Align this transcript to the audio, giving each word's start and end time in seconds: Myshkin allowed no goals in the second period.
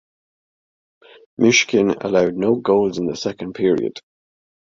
Myshkin 1.39 2.03
allowed 2.03 2.33
no 2.33 2.55
goals 2.55 2.97
in 2.97 3.05
the 3.05 3.15
second 3.15 3.53
period. 3.53 3.99